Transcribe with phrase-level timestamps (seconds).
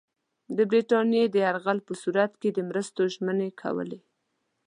[0.57, 3.99] د برټانیې د یرغل په صورت کې د مرستو ژمنې کولې.